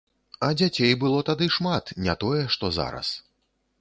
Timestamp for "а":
0.45-0.47